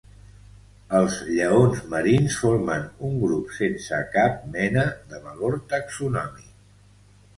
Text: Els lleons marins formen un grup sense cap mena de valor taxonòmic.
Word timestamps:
Els 0.99 1.17
lleons 1.33 1.81
marins 1.91 2.37
formen 2.45 2.87
un 3.09 3.13
grup 3.25 3.53
sense 3.61 4.01
cap 4.19 4.41
mena 4.57 4.87
de 5.13 5.21
valor 5.27 5.63
taxonòmic. 5.75 6.49